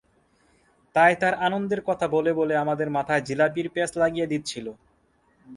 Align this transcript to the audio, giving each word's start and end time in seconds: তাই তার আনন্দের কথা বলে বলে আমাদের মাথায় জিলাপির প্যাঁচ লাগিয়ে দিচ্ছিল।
তাই 0.95 1.13
তার 1.15 1.33
আনন্দের 1.39 1.81
কথা 1.81 2.05
বলে 2.07 2.31
বলে 2.33 2.53
আমাদের 2.55 2.89
মাথায় 2.89 3.21
জিলাপির 3.21 3.67
প্যাঁচ 3.69 3.91
লাগিয়ে 3.97 4.27
দিচ্ছিল। 4.27 4.67